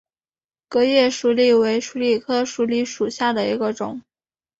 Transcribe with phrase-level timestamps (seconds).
[0.67, 4.01] 革叶鼠李为鼠李科鼠李属下的一个种。